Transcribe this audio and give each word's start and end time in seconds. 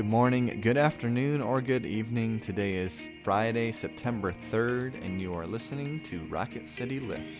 Good 0.00 0.08
morning, 0.08 0.60
good 0.62 0.78
afternoon, 0.78 1.42
or 1.42 1.60
good 1.60 1.84
evening. 1.84 2.40
Today 2.40 2.72
is 2.72 3.10
Friday, 3.22 3.70
September 3.70 4.34
3rd, 4.50 5.04
and 5.04 5.20
you 5.20 5.34
are 5.34 5.46
listening 5.46 6.00
to 6.04 6.20
Rocket 6.20 6.70
City 6.70 7.00
Lift. 7.00 7.34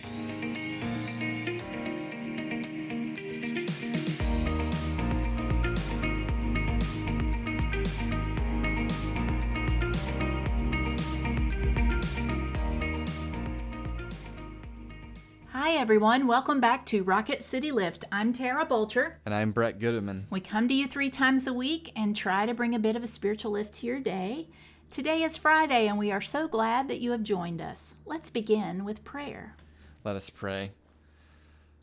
Hi, 15.63 15.73
everyone. 15.73 16.25
Welcome 16.25 16.59
back 16.59 16.87
to 16.87 17.03
Rocket 17.03 17.43
City 17.43 17.71
Lift. 17.71 18.03
I'm 18.11 18.33
Tara 18.33 18.65
Bolcher. 18.65 19.19
And 19.27 19.31
I'm 19.31 19.51
Brett 19.51 19.77
Goodeman. 19.77 20.23
We 20.31 20.39
come 20.39 20.67
to 20.67 20.73
you 20.73 20.87
three 20.87 21.11
times 21.11 21.45
a 21.45 21.53
week 21.53 21.91
and 21.95 22.15
try 22.15 22.47
to 22.47 22.55
bring 22.55 22.73
a 22.73 22.79
bit 22.79 22.95
of 22.95 23.03
a 23.03 23.07
spiritual 23.07 23.51
lift 23.51 23.75
to 23.75 23.85
your 23.85 23.99
day. 23.99 24.47
Today 24.89 25.21
is 25.21 25.37
Friday, 25.37 25.85
and 25.85 25.99
we 25.99 26.11
are 26.11 26.19
so 26.19 26.47
glad 26.47 26.87
that 26.87 26.99
you 26.99 27.11
have 27.11 27.21
joined 27.21 27.61
us. 27.61 27.95
Let's 28.07 28.31
begin 28.31 28.85
with 28.85 29.03
prayer. 29.03 29.55
Let 30.03 30.15
us 30.15 30.31
pray. 30.31 30.71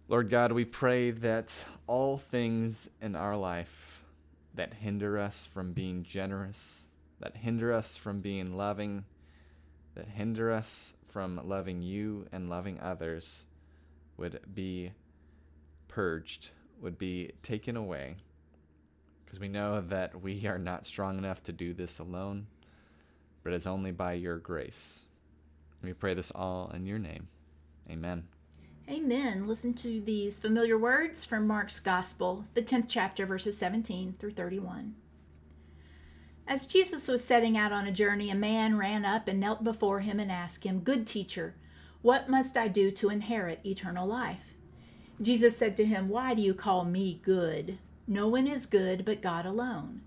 Lord 0.09 0.29
God, 0.29 0.51
we 0.51 0.65
pray 0.65 1.13
that 1.13 1.65
all 1.87 2.19
things 2.19 2.91
in 3.01 3.15
our 3.15 3.37
life 3.37 4.03
that 4.57 4.75
hinder 4.75 5.17
us 5.17 5.47
from 5.47 5.73
being 5.73 6.03
generous, 6.03 6.87
that 7.21 7.37
hinder 7.37 7.73
us 7.73 7.97
from 7.97 8.23
being 8.23 8.57
loving, 8.57 9.05
that 9.95 10.09
hinder 10.09 10.51
us 10.51 10.95
from 11.07 11.41
loving 11.45 11.81
you 11.81 12.27
and 12.33 12.51
loving 12.51 12.81
others, 12.81 13.45
would 14.19 14.41
be 14.53 14.93
purged, 15.87 16.51
would 16.81 16.99
be 16.99 17.33
taken 17.43 17.77
away. 17.77 18.17
Because 19.25 19.41
we 19.41 19.49
know 19.49 19.81
that 19.81 20.21
we 20.21 20.47
are 20.47 20.59
not 20.59 20.87
strong 20.87 21.17
enough 21.17 21.43
to 21.45 21.53
do 21.53 21.73
this 21.73 21.99
alone, 21.99 22.47
but 23.43 23.53
it's 23.53 23.67
only 23.67 23.93
by 23.93 24.15
your 24.15 24.39
grace. 24.39 25.07
We 25.83 25.93
pray 25.93 26.15
this 26.15 26.33
all 26.35 26.71
in 26.75 26.85
your 26.85 26.99
name. 26.99 27.29
Amen. 27.91 28.25
Amen. 28.91 29.47
Listen 29.47 29.75
to 29.75 30.01
these 30.01 30.41
familiar 30.41 30.79
words 30.79 31.25
from 31.25 31.47
Mark's 31.47 31.79
Gospel, 31.79 32.47
the 32.55 32.63
10th 32.63 32.87
chapter, 32.89 33.27
verses 33.27 33.57
17 33.59 34.15
through 34.15 34.31
31. 34.33 34.95
As 36.47 36.67
Jesus 36.67 37.07
was 37.07 37.23
setting 37.23 37.59
out 37.59 37.71
on 37.71 37.87
a 37.87 37.93
journey, 37.93 38.31
a 38.31 38.35
man 38.35 38.79
ran 38.79 39.05
up 39.05 39.29
and 39.29 39.39
knelt 39.39 39.63
before 39.63 40.01
him 40.01 40.19
and 40.19 40.33
asked 40.33 40.65
him, 40.65 40.81
Good 40.81 41.07
teacher, 41.07 41.55
what 42.09 42.27
must 42.27 42.57
I 42.57 42.69
do 42.69 42.91
to 42.93 43.11
inherit 43.11 43.61
eternal 43.67 44.07
life? 44.07 44.55
Jesus 45.21 45.59
said 45.59 45.77
to 45.77 45.85
him, 45.85 46.09
Why 46.09 46.33
do 46.33 46.41
you 46.41 46.55
call 46.55 46.87
me 46.87 47.21
good? 47.23 47.77
No 48.07 48.29
one 48.29 48.47
is 48.47 48.65
good 48.65 49.05
but 49.05 49.21
God 49.21 49.45
alone. 49.45 50.01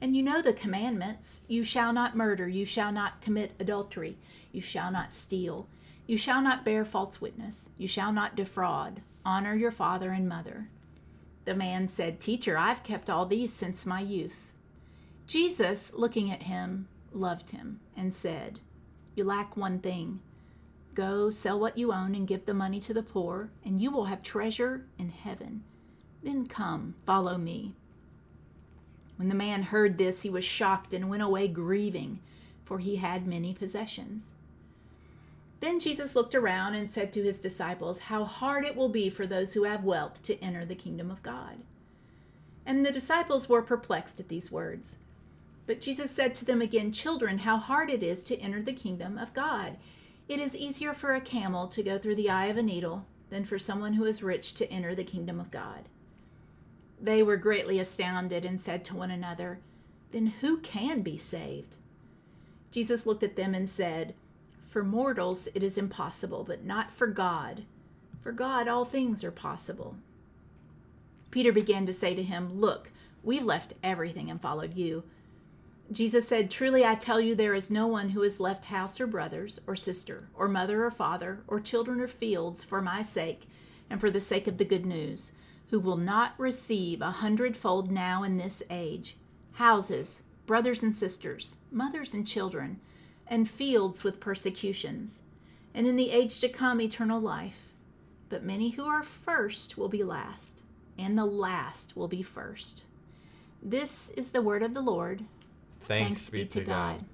And 0.00 0.16
you 0.16 0.22
know 0.22 0.40
the 0.40 0.52
commandments 0.52 1.40
you 1.48 1.64
shall 1.64 1.92
not 1.92 2.16
murder, 2.16 2.46
you 2.46 2.64
shall 2.64 2.92
not 2.92 3.20
commit 3.20 3.56
adultery, 3.58 4.18
you 4.52 4.60
shall 4.60 4.92
not 4.92 5.12
steal, 5.12 5.66
you 6.06 6.16
shall 6.16 6.40
not 6.40 6.64
bear 6.64 6.84
false 6.84 7.20
witness, 7.20 7.70
you 7.76 7.88
shall 7.88 8.12
not 8.12 8.36
defraud, 8.36 9.00
honor 9.24 9.56
your 9.56 9.72
father 9.72 10.12
and 10.12 10.28
mother. 10.28 10.68
The 11.44 11.56
man 11.56 11.88
said, 11.88 12.20
Teacher, 12.20 12.56
I've 12.56 12.84
kept 12.84 13.10
all 13.10 13.26
these 13.26 13.52
since 13.52 13.84
my 13.84 14.00
youth. 14.00 14.52
Jesus, 15.26 15.92
looking 15.92 16.30
at 16.30 16.44
him, 16.44 16.86
loved 17.12 17.50
him 17.50 17.80
and 17.96 18.14
said, 18.14 18.60
You 19.16 19.24
lack 19.24 19.56
one 19.56 19.80
thing. 19.80 20.20
Go 20.98 21.30
sell 21.30 21.60
what 21.60 21.78
you 21.78 21.92
own 21.92 22.16
and 22.16 22.26
give 22.26 22.44
the 22.44 22.52
money 22.52 22.80
to 22.80 22.92
the 22.92 23.04
poor, 23.04 23.50
and 23.64 23.80
you 23.80 23.92
will 23.92 24.06
have 24.06 24.20
treasure 24.20 24.84
in 24.98 25.10
heaven. 25.10 25.62
Then 26.24 26.48
come, 26.48 26.96
follow 27.06 27.38
me. 27.38 27.74
When 29.14 29.28
the 29.28 29.36
man 29.36 29.62
heard 29.62 29.96
this, 29.96 30.22
he 30.22 30.28
was 30.28 30.44
shocked 30.44 30.92
and 30.92 31.08
went 31.08 31.22
away 31.22 31.46
grieving, 31.46 32.18
for 32.64 32.80
he 32.80 32.96
had 32.96 33.28
many 33.28 33.54
possessions. 33.54 34.32
Then 35.60 35.78
Jesus 35.78 36.16
looked 36.16 36.34
around 36.34 36.74
and 36.74 36.90
said 36.90 37.12
to 37.12 37.22
his 37.22 37.38
disciples, 37.38 38.00
How 38.00 38.24
hard 38.24 38.64
it 38.64 38.74
will 38.74 38.88
be 38.88 39.08
for 39.08 39.24
those 39.24 39.54
who 39.54 39.62
have 39.62 39.84
wealth 39.84 40.20
to 40.24 40.42
enter 40.42 40.64
the 40.64 40.74
kingdom 40.74 41.12
of 41.12 41.22
God. 41.22 41.58
And 42.66 42.84
the 42.84 42.90
disciples 42.90 43.48
were 43.48 43.62
perplexed 43.62 44.18
at 44.18 44.26
these 44.26 44.50
words. 44.50 44.98
But 45.64 45.80
Jesus 45.80 46.10
said 46.10 46.34
to 46.34 46.44
them 46.44 46.60
again, 46.60 46.90
Children, 46.90 47.38
how 47.38 47.56
hard 47.56 47.88
it 47.88 48.02
is 48.02 48.24
to 48.24 48.38
enter 48.40 48.60
the 48.60 48.72
kingdom 48.72 49.16
of 49.16 49.32
God. 49.32 49.76
It 50.28 50.40
is 50.40 50.54
easier 50.54 50.92
for 50.92 51.14
a 51.14 51.20
camel 51.22 51.68
to 51.68 51.82
go 51.82 51.96
through 51.96 52.16
the 52.16 52.28
eye 52.28 52.46
of 52.46 52.58
a 52.58 52.62
needle 52.62 53.06
than 53.30 53.44
for 53.44 53.58
someone 53.58 53.94
who 53.94 54.04
is 54.04 54.22
rich 54.22 54.52
to 54.54 54.70
enter 54.70 54.94
the 54.94 55.04
kingdom 55.04 55.40
of 55.40 55.50
God. 55.50 55.88
They 57.00 57.22
were 57.22 57.36
greatly 57.36 57.78
astounded 57.78 58.44
and 58.44 58.60
said 58.60 58.84
to 58.86 58.96
one 58.96 59.10
another, 59.10 59.60
Then 60.12 60.26
who 60.26 60.58
can 60.58 61.00
be 61.00 61.16
saved? 61.16 61.76
Jesus 62.70 63.06
looked 63.06 63.22
at 63.22 63.36
them 63.36 63.54
and 63.54 63.68
said, 63.68 64.14
For 64.66 64.84
mortals 64.84 65.48
it 65.54 65.62
is 65.62 65.78
impossible, 65.78 66.44
but 66.44 66.64
not 66.64 66.90
for 66.90 67.06
God. 67.06 67.62
For 68.20 68.32
God 68.32 68.68
all 68.68 68.84
things 68.84 69.24
are 69.24 69.30
possible. 69.30 69.96
Peter 71.30 71.52
began 71.52 71.86
to 71.86 71.92
say 71.92 72.14
to 72.14 72.22
him, 72.22 72.60
Look, 72.60 72.90
we've 73.22 73.44
left 73.44 73.74
everything 73.82 74.30
and 74.30 74.40
followed 74.40 74.74
you. 74.74 75.04
Jesus 75.90 76.28
said, 76.28 76.50
Truly 76.50 76.84
I 76.84 76.94
tell 76.94 77.20
you, 77.20 77.34
there 77.34 77.54
is 77.54 77.70
no 77.70 77.86
one 77.86 78.10
who 78.10 78.20
has 78.22 78.40
left 78.40 78.66
house 78.66 79.00
or 79.00 79.06
brothers 79.06 79.58
or 79.66 79.74
sister 79.74 80.28
or 80.34 80.46
mother 80.46 80.84
or 80.84 80.90
father 80.90 81.40
or 81.48 81.60
children 81.60 82.00
or 82.00 82.08
fields 82.08 82.62
for 82.62 82.82
my 82.82 83.00
sake 83.00 83.46
and 83.88 83.98
for 83.98 84.10
the 84.10 84.20
sake 84.20 84.46
of 84.46 84.58
the 84.58 84.66
good 84.66 84.84
news, 84.84 85.32
who 85.70 85.80
will 85.80 85.96
not 85.96 86.34
receive 86.36 87.00
a 87.00 87.10
hundredfold 87.10 87.90
now 87.90 88.22
in 88.22 88.36
this 88.36 88.62
age 88.68 89.16
houses, 89.52 90.22
brothers 90.46 90.82
and 90.82 90.94
sisters, 90.94 91.56
mothers 91.72 92.14
and 92.14 92.26
children, 92.26 92.78
and 93.26 93.48
fields 93.48 94.04
with 94.04 94.20
persecutions, 94.20 95.22
and 95.74 95.86
in 95.86 95.96
the 95.96 96.10
age 96.12 96.40
to 96.40 96.48
come 96.48 96.80
eternal 96.80 97.20
life. 97.20 97.72
But 98.28 98.44
many 98.44 98.70
who 98.70 98.84
are 98.84 99.02
first 99.02 99.76
will 99.76 99.88
be 99.88 100.04
last, 100.04 100.62
and 100.98 101.16
the 101.16 101.24
last 101.24 101.96
will 101.96 102.08
be 102.08 102.22
first. 102.22 102.84
This 103.62 104.10
is 104.10 104.30
the 104.30 104.42
word 104.42 104.62
of 104.62 104.74
the 104.74 104.80
Lord. 104.80 105.24
Thanks, 105.88 106.28
be 106.30 106.44
to 106.44 106.60
God. 106.60 107.04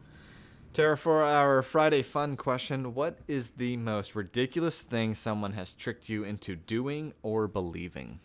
Tara, 0.73 0.99
for 0.99 1.23
our 1.23 1.63
Friday 1.63 2.03
fun 2.03 2.37
question, 2.37 2.95
what 2.95 3.21
is 3.29 3.51
the 3.51 3.77
most 3.77 4.17
ridiculous 4.17 4.83
thing 4.83 5.15
someone 5.15 5.53
has 5.53 5.73
tricked 5.73 6.09
you 6.09 6.25
into 6.25 6.57
doing 6.57 7.15
or 7.23 7.47
believing? 7.47 8.19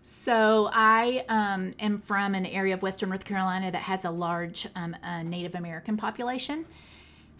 So 0.00 0.70
I 0.72 1.24
um, 1.28 1.74
am 1.80 1.98
from 1.98 2.36
an 2.36 2.46
area 2.46 2.74
of 2.74 2.82
Western 2.82 3.08
North 3.08 3.24
Carolina 3.24 3.72
that 3.72 3.82
has 3.82 4.04
a 4.04 4.12
large 4.12 4.68
um, 4.76 4.96
uh, 5.02 5.24
Native 5.24 5.56
American 5.56 5.96
population. 5.96 6.64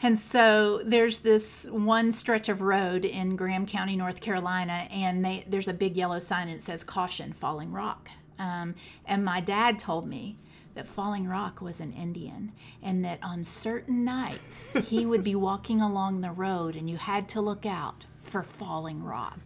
And 0.03 0.19
so 0.19 0.83
there's 0.85 1.21
this 1.21 1.71
one 1.71 2.11
stretch 2.11 2.49
of 2.49 2.61
road 2.61 3.05
in 3.05 3.37
Graham 3.37 3.65
County, 3.65 3.97
North 3.97 4.21
Carolina, 4.21 4.89
and 4.91 5.25
they, 5.25 5.45
there's 5.47 5.69
a 5.69 5.73
big 5.73 5.97
yellow 5.97 6.19
sign 6.19 6.49
and 6.49 6.57
it 6.57 6.63
says 6.63 6.83
"Caution, 6.83 7.33
Falling 7.33 7.73
Rock." 7.73 8.11
Um, 8.39 8.75
and 9.07 9.25
my 9.25 9.41
dad 9.41 9.79
told 9.79 10.09
me 10.09 10.37
that 10.79 10.87
Falling 10.87 11.27
Rock 11.27 11.61
was 11.61 11.81
an 11.81 11.93
Indian, 11.93 12.53
and 12.85 13.05
that 13.05 13.19
on 13.21 13.43
certain 13.43 14.05
nights 14.05 14.75
he 14.89 15.05
would 15.05 15.25
be 15.25 15.35
walking 15.35 15.81
along 15.81 16.21
the 16.21 16.31
road, 16.31 16.77
and 16.77 16.89
you 16.89 16.97
had 16.97 17.29
to 17.31 17.41
look 17.41 17.67
out 17.67 18.07
for 18.23 18.45
Falling 18.45 19.03
Rock. 19.03 19.41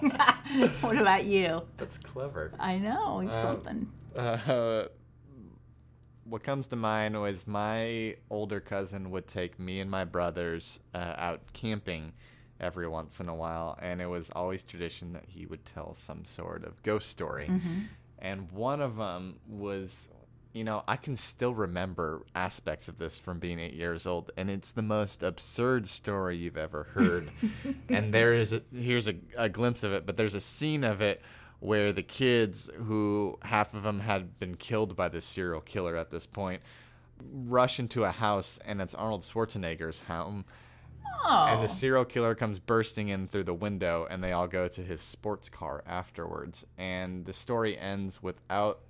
what 0.80 0.96
about 0.98 1.26
you? 1.26 1.62
That's 1.76 1.96
clever. 1.96 2.50
I 2.58 2.78
know 2.78 3.28
something. 3.30 3.88
Uh, 4.16 4.86
what 6.24 6.42
comes 6.42 6.66
to 6.66 6.76
mind 6.76 7.20
was 7.20 7.46
my 7.46 8.16
older 8.28 8.58
cousin 8.58 9.12
would 9.12 9.28
take 9.28 9.60
me 9.60 9.78
and 9.78 9.88
my 9.88 10.02
brothers 10.02 10.80
uh, 10.92 11.14
out 11.18 11.40
camping 11.52 12.10
every 12.58 12.88
once 12.88 13.20
in 13.20 13.28
a 13.28 13.34
while, 13.34 13.78
and 13.80 14.02
it 14.02 14.08
was 14.08 14.28
always 14.30 14.64
tradition 14.64 15.12
that 15.12 15.26
he 15.28 15.46
would 15.46 15.64
tell 15.64 15.94
some 15.94 16.24
sort 16.24 16.64
of 16.64 16.82
ghost 16.82 17.10
story. 17.10 17.48
And 18.18 18.50
one 18.50 18.80
of 18.80 18.96
them 18.96 19.38
was, 19.46 20.08
you 20.52 20.64
know, 20.64 20.82
I 20.88 20.96
can 20.96 21.16
still 21.16 21.54
remember 21.54 22.22
aspects 22.34 22.88
of 22.88 22.98
this 22.98 23.18
from 23.18 23.38
being 23.38 23.58
eight 23.58 23.74
years 23.74 24.06
old, 24.06 24.30
and 24.36 24.50
it's 24.50 24.72
the 24.72 24.82
most 24.82 25.22
absurd 25.22 25.88
story 25.88 26.36
you've 26.36 26.56
ever 26.56 26.84
heard. 26.94 27.30
and 27.88 28.12
there 28.12 28.32
is, 28.32 28.52
a, 28.52 28.62
here's 28.74 29.08
a, 29.08 29.14
a 29.36 29.48
glimpse 29.48 29.82
of 29.82 29.92
it, 29.92 30.06
but 30.06 30.16
there's 30.16 30.34
a 30.34 30.40
scene 30.40 30.84
of 30.84 31.00
it 31.00 31.22
where 31.60 31.92
the 31.92 32.02
kids, 32.02 32.70
who 32.74 33.36
half 33.42 33.74
of 33.74 33.82
them 33.82 34.00
had 34.00 34.38
been 34.38 34.54
killed 34.54 34.96
by 34.96 35.08
this 35.08 35.24
serial 35.24 35.60
killer 35.60 35.96
at 35.96 36.10
this 36.10 36.26
point, 36.26 36.62
rush 37.20 37.78
into 37.78 38.04
a 38.04 38.10
house, 38.10 38.58
and 38.64 38.80
it's 38.80 38.94
Arnold 38.94 39.22
Schwarzenegger's 39.22 40.00
home. 40.00 40.44
And 41.28 41.60
the 41.60 41.64
oh. 41.64 41.66
serial 41.66 42.04
killer 42.04 42.34
comes 42.34 42.58
bursting 42.58 43.08
in 43.08 43.28
through 43.28 43.44
the 43.44 43.54
window, 43.54 44.06
and 44.08 44.22
they 44.22 44.32
all 44.32 44.46
go 44.46 44.68
to 44.68 44.82
his 44.82 45.00
sports 45.02 45.48
car 45.48 45.82
afterwards. 45.86 46.64
And 46.76 47.24
the 47.24 47.32
story 47.32 47.76
ends 47.76 48.22
without 48.22 48.80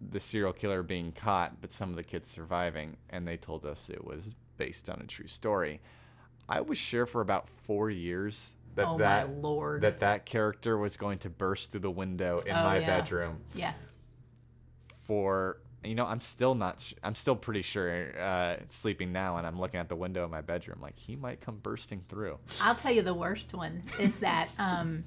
the 0.00 0.20
serial 0.20 0.52
killer 0.52 0.82
being 0.82 1.12
caught, 1.12 1.60
but 1.60 1.72
some 1.72 1.90
of 1.90 1.96
the 1.96 2.04
kids 2.04 2.28
surviving. 2.28 2.96
And 3.10 3.26
they 3.26 3.36
told 3.36 3.66
us 3.66 3.90
it 3.90 4.04
was 4.04 4.34
based 4.56 4.88
on 4.90 5.00
a 5.00 5.06
true 5.06 5.26
story. 5.26 5.80
I 6.48 6.60
was 6.60 6.78
sure 6.78 7.06
for 7.06 7.20
about 7.20 7.48
four 7.66 7.90
years 7.90 8.54
that 8.74 8.86
Oh, 8.88 8.98
that 8.98 9.28
that 9.80 10.00
that 10.00 10.24
character 10.26 10.78
was 10.78 10.96
going 10.96 11.18
to 11.18 11.30
burst 11.30 11.72
through 11.72 11.80
the 11.80 11.90
window 11.90 12.38
in 12.46 12.52
Oh, 12.54 12.62
my 12.62 12.78
yeah. 12.78 12.86
bedroom 12.86 13.40
Yeah. 13.54 13.72
for 15.06 15.60
you 15.84 15.94
know, 15.94 16.04
I'm 16.04 16.20
still 16.20 16.56
not. 16.56 16.80
sh- 16.80 16.94
I'm 17.04 17.14
still 17.14 17.36
pretty 17.36 17.62
sure 17.62 18.12
uh, 18.20 18.56
sleeping 18.68 19.12
now, 19.12 19.36
and 19.36 19.46
I'm 19.46 19.60
looking 19.60 19.78
at 19.78 19.88
the 19.88 19.94
window 19.94 20.24
in 20.24 20.30
my 20.30 20.40
bedroom, 20.40 20.80
like 20.82 20.98
he 20.98 21.14
might 21.14 21.40
come 21.40 21.58
bursting 21.58 22.02
through. 22.08 22.36
I'll 22.60 22.74
tell 22.74 22.92
you 22.92 23.02
the 23.02 23.14
worst 23.14 23.54
one 23.54 23.84
is 24.00 24.18
that 24.18 24.48
um, 24.58 25.04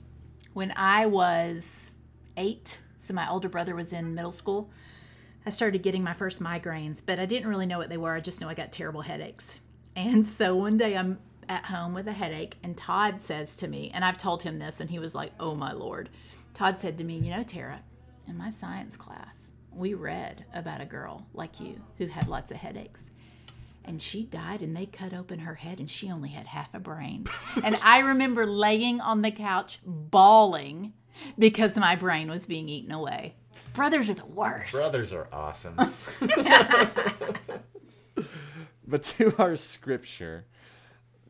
when 0.53 0.71
I 0.77 1.07
was 1.07 1.91
eight, 2.37 2.79
so 3.01 3.13
my 3.13 3.29
older 3.29 3.49
brother 3.49 3.75
was 3.75 3.93
in 3.93 4.13
middle 4.13 4.31
school, 4.31 4.69
I 5.45 5.49
started 5.49 5.81
getting 5.81 6.03
my 6.03 6.13
first 6.13 6.41
migraines, 6.41 7.01
but 7.03 7.19
I 7.19 7.25
didn't 7.25 7.49
really 7.49 7.65
know 7.65 7.79
what 7.79 7.89
they 7.89 7.97
were. 7.97 8.13
I 8.13 8.19
just 8.19 8.41
know 8.41 8.49
I 8.49 8.53
got 8.53 8.71
terrible 8.71 9.01
headaches. 9.01 9.59
And 9.95 10.25
so 10.25 10.55
one 10.55 10.77
day 10.77 10.95
I'm 10.95 11.19
at 11.49 11.65
home 11.65 11.93
with 11.93 12.07
a 12.07 12.13
headache, 12.13 12.57
and 12.63 12.77
Todd 12.77 13.19
says 13.19 13.55
to 13.57 13.67
me, 13.67 13.91
and 13.93 14.05
I've 14.05 14.17
told 14.17 14.43
him 14.43 14.59
this, 14.59 14.79
and 14.79 14.89
he 14.89 14.99
was 14.99 15.15
like, 15.15 15.31
oh 15.39 15.55
my 15.55 15.73
Lord. 15.73 16.09
Todd 16.53 16.77
said 16.77 16.97
to 16.97 17.03
me, 17.03 17.17
You 17.17 17.31
know, 17.31 17.43
Tara, 17.43 17.81
in 18.27 18.37
my 18.37 18.49
science 18.49 18.97
class, 18.97 19.53
we 19.73 19.93
read 19.93 20.45
about 20.53 20.81
a 20.81 20.85
girl 20.85 21.25
like 21.33 21.59
you 21.59 21.81
who 21.97 22.07
had 22.07 22.27
lots 22.27 22.51
of 22.51 22.57
headaches 22.57 23.11
and 23.85 24.01
she 24.01 24.23
died 24.23 24.61
and 24.61 24.75
they 24.75 24.85
cut 24.85 25.13
open 25.13 25.39
her 25.39 25.55
head 25.55 25.79
and 25.79 25.89
she 25.89 26.11
only 26.11 26.29
had 26.29 26.45
half 26.47 26.73
a 26.73 26.79
brain 26.79 27.25
and 27.63 27.75
i 27.83 27.99
remember 27.99 28.45
laying 28.45 28.99
on 29.01 29.21
the 29.21 29.31
couch 29.31 29.79
bawling 29.85 30.93
because 31.37 31.77
my 31.77 31.95
brain 31.95 32.29
was 32.29 32.45
being 32.45 32.69
eaten 32.69 32.91
away 32.91 33.35
brothers 33.73 34.09
are 34.09 34.13
the 34.13 34.25
worst 34.25 34.73
Brothers 34.73 35.13
are 35.13 35.27
awesome. 35.31 35.75
but 38.87 39.03
to 39.03 39.33
our 39.37 39.55
scripture, 39.55 40.45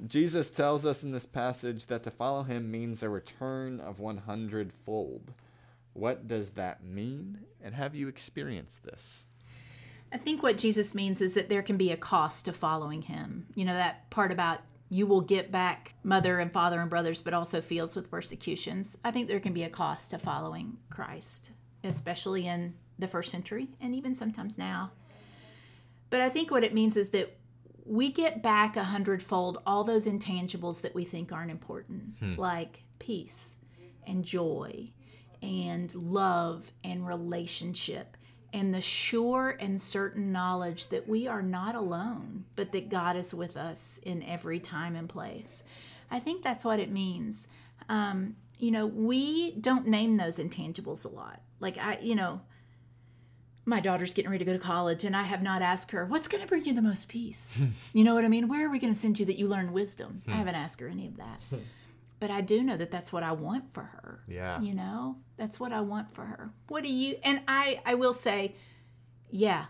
Jesus 0.06 0.50
tells 0.50 0.86
us 0.86 1.04
in 1.04 1.12
this 1.12 1.26
passage 1.26 1.86
that 1.88 2.04
to 2.04 2.12
follow 2.12 2.44
him 2.44 2.72
means 2.72 3.04
a 3.04 3.10
return 3.10 3.80
of 3.80 4.00
100 4.00 4.74
fold. 4.74 5.34
What 5.94 6.28
does 6.28 6.52
that 6.52 6.84
mean? 6.84 7.40
And 7.62 7.76
have 7.76 7.96
you 7.96 8.08
experienced 8.08 8.84
this? 8.84 9.28
i 10.14 10.18
think 10.18 10.44
what 10.44 10.58
jesus 10.58 10.94
means 10.94 11.22
is 11.22 11.36
that 11.36 11.48
there 11.48 11.62
can 11.62 11.78
be 11.78 11.90
a 11.90 11.96
cost 11.96 12.44
to 12.44 12.52
following 12.52 13.02
him 13.04 13.46
you 13.56 13.64
know 13.64 13.74
that 13.74 14.10
part 14.10 14.30
about 14.30 14.60
you 14.92 15.08
will 15.08 15.22
get 15.22 15.52
back 15.52 15.96
mother 16.04 16.38
and 16.40 16.52
father 16.52 16.82
and 16.82 16.90
brothers 16.90 17.22
but 17.22 17.34
also 17.34 17.62
fields 17.62 17.96
with 17.96 18.12
persecutions. 18.12 18.98
I 19.04 19.12
think 19.12 19.28
there 19.28 19.40
can 19.40 19.54
be 19.54 19.64
a 19.64 19.70
cost 19.70 20.12
to 20.12 20.20
following 20.20 20.78
christ 20.90 21.52
especially 21.84 22.48
in 22.48 22.74
the 23.00 23.08
first 23.08 23.32
century 23.32 23.70
and 23.80 23.96
even 23.96 24.14
sometimes 24.14 24.58
now. 24.58 24.92
But 26.10 26.22
I 26.22 26.30
think 26.30 26.52
what 26.52 26.64
it 26.64 26.74
means 26.74 26.98
is 26.98 27.10
that 27.10 27.38
we 27.86 28.12
get 28.12 28.44
back 28.44 28.78
a 28.78 28.84
hundredfold 28.84 29.62
all 29.66 29.84
those 29.84 30.08
intangibles 30.08 30.82
that 30.82 30.94
we 30.94 31.04
think 31.04 31.32
aren't 31.32 31.52
important, 31.52 32.16
hmm. 32.20 32.36
like 32.36 32.84
peace 33.00 33.56
and 34.06 34.24
joy 34.24 34.92
and 35.42 35.94
love 35.96 36.72
and 36.84 37.08
relationship 37.08 38.18
and 38.54 38.74
the 38.74 38.82
sure 38.82 39.56
and 39.60 39.80
certain 39.80 40.32
knowledge 40.32 40.88
that 40.88 41.08
we 41.08 41.28
are 41.28 41.42
not 41.42 41.76
alone, 41.76 42.46
but 42.56 42.72
that 42.74 42.90
God 42.90 43.16
is 43.16 43.34
with 43.34 43.56
us 43.56 44.00
in 44.04 44.24
every 44.24 44.60
time 44.60 44.96
and 44.96 45.08
place. 45.08 45.64
I 46.10 46.20
think 46.20 46.44
that's 46.44 46.66
what 46.66 46.80
it 46.80 46.92
means. 46.92 47.48
Um, 47.88 48.36
you 48.58 48.72
know, 48.72 48.86
we 48.86 49.52
don't 49.54 49.88
name 49.88 50.18
those 50.18 50.38
intangibles 50.38 51.06
a 51.06 51.10
lot. 51.10 51.42
Like, 51.60 51.78
I, 51.78 52.00
you 52.02 52.16
know, 52.16 52.42
my 53.66 53.80
daughter's 53.80 54.14
getting 54.14 54.30
ready 54.30 54.44
to 54.44 54.52
go 54.52 54.58
to 54.58 54.64
college 54.64 55.04
and 55.04 55.16
I 55.16 55.24
have 55.24 55.42
not 55.42 55.62
asked 55.62 55.92
her, 55.92 56.06
what's 56.06 56.28
going 56.28 56.42
to 56.42 56.48
bring 56.48 56.66
you 56.66 56.74
the 56.74 56.82
most 56.82 57.08
peace? 57.08 57.62
you 57.94 58.04
know 58.04 58.14
what 58.14 58.26
I 58.26 58.28
mean? 58.28 58.48
Where 58.48 58.66
are 58.68 58.70
we 58.70 58.80
going 58.80 58.94
to 58.94 59.00
send 59.00 59.20
you 59.20 59.26
that 59.28 59.38
you 59.38 59.48
learn 59.48 59.72
wisdom? 59.72 60.22
I 60.28 60.32
haven't 60.38 60.56
asked 60.56 60.80
her 60.82 60.88
any 60.88 61.08
of 61.08 61.18
that. 61.18 61.42
But 62.22 62.30
I 62.30 62.42
do 62.42 62.62
know 62.62 62.78
that 62.78 62.92
that's 62.92 63.12
what 63.12 63.24
I 63.24 63.32
want 63.32 63.74
for 63.74 63.82
her. 63.82 64.22
Yeah. 64.28 64.62
You 64.62 64.76
know, 64.76 65.18
that's 65.38 65.60
what 65.60 65.74
I 65.74 65.82
want 65.82 66.14
for 66.14 66.24
her. 66.24 66.52
What 66.68 66.84
do 66.84 66.90
you, 66.90 67.18
and 67.24 67.42
I, 67.48 67.82
I 67.84 67.96
will 67.96 68.14
say, 68.14 68.56
yeah, 69.32 69.66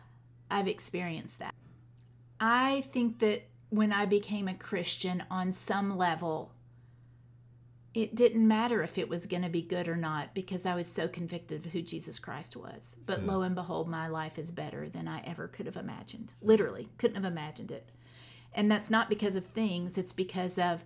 I've 0.52 0.68
experienced 0.68 1.40
that. 1.40 1.56
I 2.42 2.82
think 2.82 3.20
that 3.20 3.48
when 3.70 3.94
I 3.94 4.06
became 4.06 4.50
a 4.50 4.54
Christian 4.54 5.24
on 5.32 5.54
some 5.54 5.98
level, 5.98 6.52
it 7.94 8.16
didn't 8.16 8.46
matter 8.46 8.84
if 8.84 8.98
it 8.98 9.08
was 9.08 9.28
going 9.28 9.44
to 9.44 9.50
be 9.50 9.62
good 9.62 9.88
or 9.88 9.96
not 9.96 10.36
because 10.36 10.66
I 10.66 10.76
was 10.76 10.88
so 10.88 11.08
convicted 11.08 11.66
of 11.66 11.72
who 11.72 11.82
Jesus 11.82 12.20
Christ 12.20 12.58
was. 12.58 12.98
But 13.06 13.24
lo 13.26 13.44
and 13.44 13.56
behold, 13.56 13.88
my 13.90 14.10
life 14.10 14.38
is 14.38 14.52
better 14.52 14.90
than 14.90 15.08
I 15.08 15.22
ever 15.22 15.48
could 15.48 15.68
have 15.68 15.78
imagined. 15.78 16.34
Literally, 16.42 16.90
couldn't 16.98 17.24
have 17.24 17.32
imagined 17.32 17.72
it. 17.72 17.92
And 18.54 18.70
that's 18.70 18.90
not 18.90 19.08
because 19.08 19.38
of 19.38 19.46
things, 19.46 19.98
it's 19.98 20.12
because 20.12 20.58
of 20.58 20.84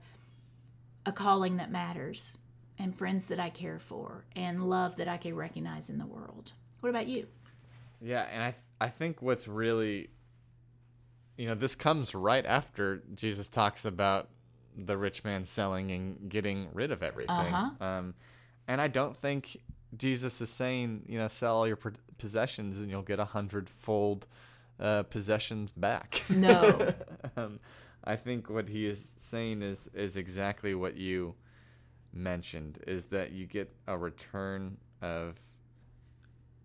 a 1.06 1.12
calling 1.12 1.58
that 1.58 1.72
matters 1.72 2.38
and 2.78 2.96
friends 2.96 3.28
that 3.28 3.40
I 3.40 3.50
care 3.50 3.80
for 3.80 4.26
and 4.36 4.70
love 4.70 4.98
that 4.98 5.08
I 5.08 5.18
can 5.18 5.36
recognize 5.36 5.90
in 5.90 5.98
the 5.98 6.06
world. 6.06 6.54
What 6.82 6.90
about 6.90 7.08
you? 7.08 7.28
Yeah, 8.02 8.28
and 8.32 8.44
I 8.44 8.52
th- 8.52 8.64
I 8.80 8.90
think 8.90 9.22
what's 9.22 9.48
really 9.48 10.10
you 11.38 11.48
know, 11.48 11.56
this 11.56 11.76
comes 11.76 12.16
right 12.16 12.46
after 12.46 13.04
Jesus 13.14 13.50
talks 13.50 13.84
about 13.84 14.30
the 14.78 14.98
rich 14.98 15.24
man 15.26 15.44
selling 15.44 15.92
and 15.92 16.30
getting 16.30 16.70
rid 16.74 16.92
of 16.92 17.04
everything. 17.04 17.36
Uh-huh. 17.36 17.86
Um 17.86 18.14
and 18.68 18.82
I 18.82 18.88
don't 18.88 19.16
think 19.16 19.58
Jesus 19.98 20.42
is 20.42 20.50
saying, 20.50 21.04
you 21.08 21.18
know, 21.18 21.28
sell 21.28 21.58
all 21.58 21.68
your 21.68 21.80
possessions 22.18 22.82
and 22.82 22.90
you'll 22.90 23.02
get 23.02 23.20
a 23.20 23.26
hundredfold 23.26 24.26
uh, 24.80 25.04
possessions 25.04 25.72
back. 25.72 26.24
No. 26.30 26.94
um, 27.38 27.60
I 28.06 28.16
think 28.16 28.50
what 28.50 28.70
he 28.70 28.86
is 28.86 29.14
saying 29.18 29.62
is 29.62 29.90
is 29.94 30.16
exactly 30.16 30.76
what 30.76 30.96
you 30.96 31.36
mentioned 32.14 32.80
is 32.88 33.08
that 33.08 33.32
you 33.32 33.46
get 33.46 33.74
a 33.88 33.98
return 33.98 34.78
of 35.02 35.42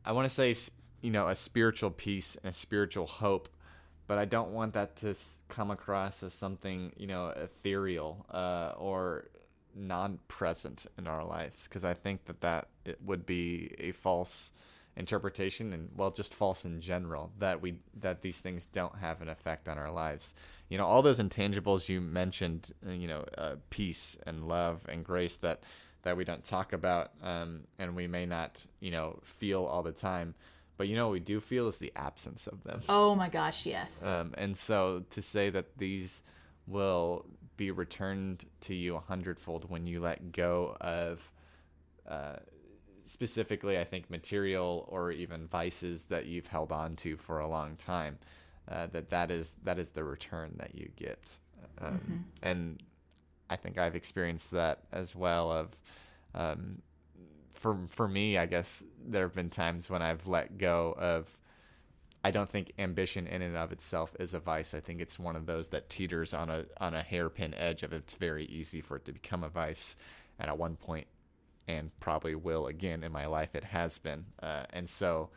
I 0.04 0.12
want 0.12 0.28
to 0.28 0.34
say 0.34 0.54
you 1.00 1.10
know 1.10 1.28
a 1.28 1.34
spiritual 1.34 1.90
peace 1.90 2.36
and 2.42 2.50
a 2.50 2.52
spiritual 2.52 3.06
hope 3.06 3.48
but 4.06 4.18
I 4.18 4.24
don't 4.24 4.50
want 4.52 4.74
that 4.74 4.96
to 4.96 5.14
come 5.48 5.70
across 5.70 6.22
as 6.22 6.34
something 6.34 6.92
you 6.96 7.06
know 7.06 7.28
ethereal 7.28 8.26
uh, 8.30 8.72
or 8.76 9.28
non-present 9.74 10.86
in 10.98 11.06
our 11.06 11.24
lives 11.24 11.64
because 11.64 11.84
I 11.84 11.94
think 11.94 12.24
that 12.26 12.40
that 12.40 12.68
it 12.84 12.98
would 13.04 13.24
be 13.24 13.74
a 13.78 13.92
false 13.92 14.50
interpretation 15.00 15.72
and 15.72 15.88
well 15.96 16.10
just 16.10 16.34
false 16.34 16.64
in 16.64 16.80
general 16.80 17.32
that 17.38 17.60
we 17.60 17.74
that 17.98 18.22
these 18.22 18.38
things 18.40 18.66
don't 18.66 18.94
have 18.96 19.20
an 19.20 19.28
effect 19.28 19.68
on 19.68 19.78
our 19.78 19.90
lives 19.90 20.34
you 20.68 20.78
know 20.78 20.86
all 20.86 21.02
those 21.02 21.18
intangibles 21.18 21.88
you 21.88 22.00
mentioned 22.00 22.70
uh, 22.86 22.92
you 22.92 23.08
know 23.08 23.24
uh, 23.36 23.56
peace 23.70 24.16
and 24.26 24.46
love 24.46 24.82
and 24.88 25.04
grace 25.04 25.38
that 25.38 25.64
that 26.02 26.16
we 26.16 26.24
don't 26.24 26.44
talk 26.44 26.72
about 26.72 27.10
um, 27.22 27.62
and 27.78 27.96
we 27.96 28.06
may 28.06 28.26
not 28.26 28.64
you 28.78 28.90
know 28.92 29.18
feel 29.24 29.64
all 29.64 29.82
the 29.82 29.90
time 29.90 30.34
but 30.76 30.86
you 30.86 30.94
know 30.94 31.06
what 31.08 31.12
we 31.12 31.20
do 31.20 31.40
feel 31.40 31.66
is 31.66 31.78
the 31.78 31.92
absence 31.96 32.46
of 32.46 32.62
them 32.62 32.80
oh 32.88 33.14
my 33.14 33.28
gosh, 33.28 33.66
yes. 33.66 34.06
um, 34.06 34.32
and 34.36 34.56
so 34.56 35.02
to 35.10 35.20
say 35.20 35.50
that 35.50 35.78
these 35.78 36.22
will 36.66 37.26
be 37.56 37.70
returned 37.70 38.44
to 38.60 38.74
you 38.74 38.96
a 38.96 39.00
hundredfold 39.00 39.68
when 39.68 39.86
you 39.86 40.00
let 40.00 40.32
go 40.32 40.76
of 40.80 41.30
uh, 42.08 42.36
specifically, 43.04 43.78
I 43.78 43.84
think, 43.84 44.10
material 44.10 44.86
or 44.88 45.10
even 45.12 45.46
vices 45.46 46.04
that 46.04 46.26
you've 46.26 46.46
held 46.46 46.72
on 46.72 46.96
to 46.96 47.16
for 47.16 47.40
a 47.40 47.48
long 47.48 47.76
time. 47.76 48.18
Uh, 48.68 48.86
that 48.88 49.10
that 49.10 49.30
is 49.30 49.56
that 49.64 49.78
is 49.78 49.90
the 49.90 50.04
return 50.04 50.52
that 50.58 50.74
you 50.76 50.88
get, 50.94 51.38
um, 51.80 52.24
and 52.42 52.80
I 53.48 53.56
think 53.56 53.78
I've 53.78 53.96
experienced 53.96 54.52
that 54.52 54.84
as 54.92 55.16
well. 55.16 55.50
Of 55.50 55.76
um, 56.34 56.80
for 57.52 57.76
for 57.88 58.06
me, 58.06 58.38
I 58.38 58.46
guess 58.46 58.84
there 59.04 59.24
have 59.24 59.34
been 59.34 59.50
times 59.50 59.90
when 59.90 60.02
I've 60.02 60.26
let 60.26 60.58
go 60.58 60.94
of. 60.98 61.36
I 62.22 62.30
don't 62.30 62.50
think 62.50 62.72
ambition 62.78 63.26
in 63.26 63.40
and 63.40 63.56
of 63.56 63.72
itself 63.72 64.14
is 64.20 64.34
a 64.34 64.40
vice. 64.40 64.74
I 64.74 64.80
think 64.80 65.00
it's 65.00 65.18
one 65.18 65.36
of 65.36 65.46
those 65.46 65.70
that 65.70 65.88
teeters 65.88 66.34
on 66.34 66.50
a 66.50 66.66
on 66.78 66.94
a 66.94 67.02
hairpin 67.02 67.54
edge 67.54 67.82
of 67.82 67.92
it's 67.92 68.14
very 68.14 68.44
easy 68.44 68.80
for 68.80 68.96
it 68.96 69.04
to 69.06 69.12
become 69.12 69.42
a 69.42 69.48
vice, 69.48 69.96
and 70.38 70.48
at 70.48 70.58
one 70.58 70.76
point, 70.76 71.06
and 71.76 71.90
probably 72.00 72.34
will 72.34 72.66
again 72.66 73.02
in 73.02 73.12
my 73.12 73.26
life, 73.26 73.54
it 73.54 73.64
has 73.64 73.98
been. 73.98 74.24
Uh, 74.42 74.64
and 74.72 74.88
so, 74.88 75.30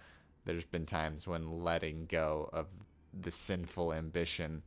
there's 0.45 0.65
been 0.65 0.85
times 0.85 1.27
when 1.27 1.63
letting 1.63 2.05
go 2.05 2.49
of 2.51 2.67
the 3.21 3.31
sinful 3.31 3.93
ambition, 3.93 4.63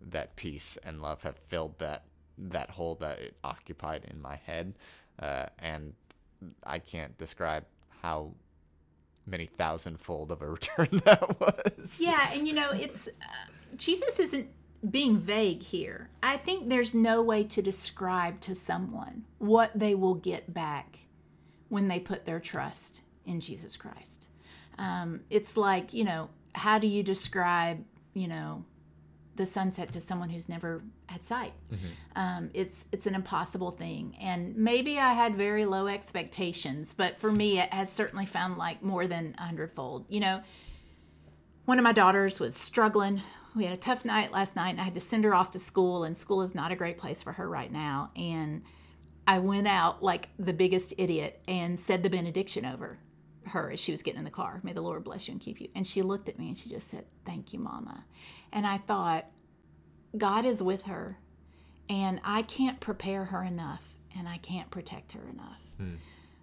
that 0.00 0.34
peace 0.36 0.78
and 0.82 1.02
love 1.02 1.22
have 1.22 1.36
filled 1.36 1.78
that 1.78 2.04
that 2.38 2.70
hole 2.70 2.94
that 2.94 3.18
it 3.18 3.36
occupied 3.44 4.06
in 4.10 4.20
my 4.20 4.36
head, 4.46 4.74
uh, 5.18 5.46
and 5.58 5.92
I 6.64 6.78
can't 6.78 7.16
describe 7.18 7.64
how 8.02 8.32
many 9.26 9.44
thousandfold 9.44 10.32
of 10.32 10.40
a 10.40 10.48
return 10.50 10.88
that 11.04 11.38
was. 11.38 12.00
Yeah, 12.02 12.30
and 12.32 12.48
you 12.48 12.54
know, 12.54 12.70
it's 12.70 13.08
uh, 13.08 13.50
Jesus 13.76 14.18
isn't 14.18 14.48
being 14.90 15.18
vague 15.18 15.62
here. 15.62 16.08
I 16.22 16.38
think 16.38 16.70
there's 16.70 16.94
no 16.94 17.20
way 17.20 17.44
to 17.44 17.60
describe 17.60 18.40
to 18.40 18.54
someone 18.54 19.24
what 19.38 19.70
they 19.74 19.94
will 19.94 20.14
get 20.14 20.54
back 20.54 21.00
when 21.70 21.88
they 21.88 21.98
put 21.98 22.26
their 22.26 22.38
trust 22.40 23.00
in 23.24 23.40
Jesus 23.40 23.76
Christ. 23.78 24.28
Um, 24.78 25.20
it's 25.30 25.56
like, 25.56 25.94
you 25.94 26.04
know, 26.04 26.28
how 26.54 26.78
do 26.78 26.86
you 26.86 27.02
describe, 27.02 27.82
you 28.12 28.28
know, 28.28 28.64
the 29.36 29.46
sunset 29.46 29.90
to 29.92 30.00
someone 30.00 30.28
who's 30.28 30.48
never 30.48 30.82
had 31.06 31.24
sight? 31.24 31.54
Um, 32.16 32.50
it's 32.52 32.86
it's 32.92 33.06
an 33.06 33.14
impossible 33.14 33.70
thing, 33.70 34.14
and 34.20 34.54
maybe 34.56 34.98
I 34.98 35.14
had 35.14 35.34
very 35.36 35.64
low 35.64 35.86
expectations, 35.86 36.92
but 36.92 37.16
for 37.18 37.32
me, 37.32 37.58
it 37.58 37.72
has 37.72 37.90
certainly 37.90 38.26
found 38.26 38.58
like 38.58 38.82
more 38.82 39.06
than 39.06 39.34
a 39.38 39.42
hundredfold. 39.42 40.04
You 40.10 40.20
know, 40.20 40.42
One 41.64 41.78
of 41.78 41.84
my 41.84 41.92
daughters 41.92 42.40
was 42.40 42.56
struggling. 42.56 43.22
We 43.54 43.64
had 43.64 43.72
a 43.72 43.76
tough 43.80 44.04
night 44.04 44.32
last 44.32 44.56
night, 44.56 44.70
and 44.70 44.80
I 44.80 44.84
had 44.84 44.94
to 44.94 45.00
send 45.00 45.24
her 45.24 45.34
off 45.34 45.50
to 45.52 45.58
school, 45.58 46.04
and 46.04 46.16
school 46.18 46.42
is 46.42 46.54
not 46.54 46.72
a 46.72 46.76
great 46.76 46.98
place 46.98 47.22
for 47.22 47.32
her 47.32 47.48
right 47.48 47.70
now. 47.72 48.10
And 48.16 48.62
I 49.30 49.38
went 49.38 49.68
out 49.68 50.02
like 50.02 50.28
the 50.40 50.52
biggest 50.52 50.92
idiot 50.98 51.40
and 51.46 51.78
said 51.78 52.02
the 52.02 52.10
benediction 52.10 52.66
over 52.66 52.98
her 53.46 53.70
as 53.70 53.78
she 53.78 53.92
was 53.92 54.02
getting 54.02 54.18
in 54.18 54.24
the 54.24 54.30
car. 54.30 54.58
May 54.64 54.72
the 54.72 54.80
Lord 54.80 55.04
bless 55.04 55.28
you 55.28 55.32
and 55.32 55.40
keep 55.40 55.60
you. 55.60 55.68
And 55.72 55.86
she 55.86 56.02
looked 56.02 56.28
at 56.28 56.36
me 56.36 56.48
and 56.48 56.58
she 56.58 56.68
just 56.68 56.88
said, 56.88 57.04
Thank 57.24 57.52
you, 57.52 57.60
Mama. 57.60 58.06
And 58.52 58.66
I 58.66 58.78
thought, 58.78 59.30
God 60.16 60.44
is 60.44 60.60
with 60.60 60.82
her, 60.86 61.16
and 61.88 62.20
I 62.24 62.42
can't 62.42 62.80
prepare 62.80 63.26
her 63.26 63.44
enough, 63.44 63.84
and 64.18 64.28
I 64.28 64.38
can't 64.38 64.68
protect 64.68 65.12
her 65.12 65.28
enough. 65.28 65.60
Hmm. 65.76 65.94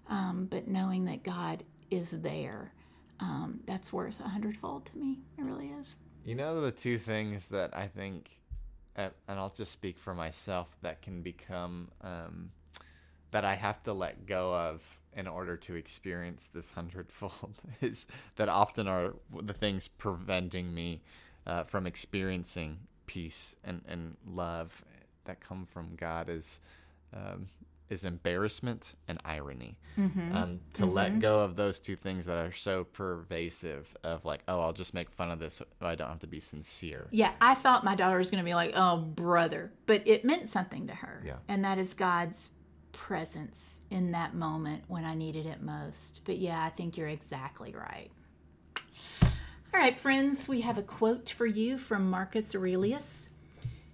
Um, 0.07 0.47
but 0.49 0.69
knowing 0.69 1.03
that 1.05 1.23
God 1.23 1.63
is 1.91 2.11
there, 2.11 2.71
um, 3.19 3.59
that's 3.65 3.91
worth 3.91 4.21
a 4.21 4.29
hundredfold 4.29 4.85
to 4.85 4.97
me. 4.97 5.19
It 5.37 5.43
really 5.43 5.67
is. 5.67 5.97
You 6.23 6.35
know, 6.35 6.61
the 6.61 6.71
two 6.71 6.97
things 6.97 7.49
that 7.49 7.75
I 7.75 7.87
think, 7.87 8.39
and 8.95 9.11
I'll 9.27 9.53
just 9.53 9.73
speak 9.73 9.97
for 9.99 10.13
myself, 10.13 10.69
that 10.83 11.01
can 11.01 11.21
become, 11.21 11.89
um, 11.99 12.51
that 13.31 13.45
I 13.45 13.55
have 13.55 13.83
to 13.83 13.93
let 13.93 14.25
go 14.25 14.53
of 14.53 14.99
in 15.15 15.27
order 15.27 15.57
to 15.57 15.75
experience 15.75 16.47
this 16.47 16.71
hundredfold 16.71 17.55
is 17.81 18.07
that 18.35 18.49
often 18.49 18.87
are 18.87 19.13
the 19.41 19.53
things 19.53 19.87
preventing 19.87 20.73
me 20.73 21.01
uh, 21.45 21.63
from 21.63 21.87
experiencing 21.87 22.77
peace 23.07 23.55
and, 23.63 23.81
and 23.87 24.15
love 24.25 24.83
that 25.25 25.39
come 25.39 25.65
from 25.65 25.95
God 25.95 26.29
is 26.29 26.59
um, 27.13 27.47
is 27.89 28.03
embarrassment 28.03 28.95
and 29.07 29.19
irony. 29.23 29.77
Mm-hmm. 29.97 30.35
Um, 30.35 30.59
to 30.73 30.83
mm-hmm. 30.83 30.91
let 30.91 31.19
go 31.19 31.39
of 31.39 31.55
those 31.55 31.79
two 31.79 31.95
things 31.95 32.25
that 32.25 32.37
are 32.37 32.51
so 32.51 32.83
pervasive 32.83 33.95
of 34.03 34.25
like, 34.25 34.41
oh, 34.47 34.59
I'll 34.59 34.73
just 34.73 34.93
make 34.93 35.09
fun 35.09 35.31
of 35.31 35.39
this. 35.39 35.61
I 35.81 35.95
don't 35.95 36.09
have 36.09 36.19
to 36.19 36.27
be 36.27 36.39
sincere. 36.39 37.07
Yeah, 37.11 37.31
I 37.39 37.55
thought 37.55 37.83
my 37.83 37.95
daughter 37.95 38.17
was 38.17 38.29
going 38.29 38.43
to 38.43 38.45
be 38.45 38.53
like, 38.53 38.73
oh, 38.75 38.97
brother, 38.97 39.71
but 39.85 40.05
it 40.05 40.25
meant 40.25 40.49
something 40.49 40.87
to 40.87 40.95
her. 40.95 41.23
Yeah. 41.25 41.37
And 41.47 41.63
that 41.63 41.77
is 41.77 41.93
God's 41.93 42.51
presence 42.97 43.81
in 43.91 44.11
that 44.11 44.33
moment 44.33 44.83
when 44.87 45.05
I 45.05 45.13
needed 45.13 45.45
it 45.45 45.61
most. 45.61 46.21
But 46.25 46.39
yeah, 46.39 46.61
I 46.63 46.69
think 46.69 46.97
you're 46.97 47.07
exactly 47.07 47.73
right. 47.73 48.09
All 49.21 49.79
right, 49.79 49.97
friends, 49.97 50.47
we 50.47 50.61
have 50.61 50.79
a 50.79 50.81
quote 50.81 51.29
for 51.29 51.45
you 51.45 51.77
from 51.77 52.09
Marcus 52.09 52.55
Aurelius. 52.55 53.29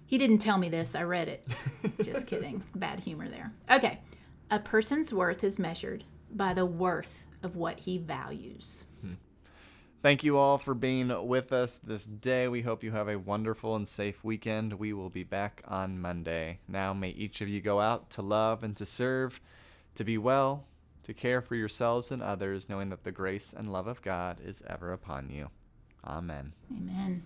He 0.06 0.16
didn't 0.16 0.38
tell 0.38 0.56
me 0.56 0.70
this, 0.70 0.94
I 0.94 1.02
read 1.02 1.28
it. 1.28 1.46
Just 2.02 2.26
kidding. 2.26 2.62
Bad 2.74 3.00
humor 3.00 3.28
there. 3.28 3.52
Okay. 3.70 4.00
A 4.50 4.58
person's 4.58 5.12
worth 5.12 5.44
is 5.44 5.58
measured 5.58 6.04
by 6.30 6.54
the 6.54 6.66
worth 6.66 7.26
of 7.42 7.56
what 7.56 7.80
he 7.80 7.98
values. 7.98 8.84
Hmm. 9.02 9.12
Thank 10.04 10.22
you 10.22 10.36
all 10.36 10.58
for 10.58 10.74
being 10.74 11.26
with 11.26 11.50
us 11.50 11.78
this 11.78 12.04
day. 12.04 12.46
We 12.46 12.60
hope 12.60 12.84
you 12.84 12.90
have 12.90 13.08
a 13.08 13.18
wonderful 13.18 13.74
and 13.74 13.88
safe 13.88 14.22
weekend. 14.22 14.74
We 14.74 14.92
will 14.92 15.08
be 15.08 15.24
back 15.24 15.62
on 15.66 15.98
Monday. 15.98 16.58
Now, 16.68 16.92
may 16.92 17.08
each 17.08 17.40
of 17.40 17.48
you 17.48 17.62
go 17.62 17.80
out 17.80 18.10
to 18.10 18.20
love 18.20 18.62
and 18.62 18.76
to 18.76 18.84
serve, 18.84 19.40
to 19.94 20.04
be 20.04 20.18
well, 20.18 20.66
to 21.04 21.14
care 21.14 21.40
for 21.40 21.54
yourselves 21.54 22.10
and 22.10 22.22
others, 22.22 22.68
knowing 22.68 22.90
that 22.90 23.04
the 23.04 23.12
grace 23.12 23.54
and 23.56 23.72
love 23.72 23.86
of 23.86 24.02
God 24.02 24.40
is 24.44 24.62
ever 24.66 24.92
upon 24.92 25.30
you. 25.30 25.48
Amen. 26.06 26.52
Amen. 26.70 27.22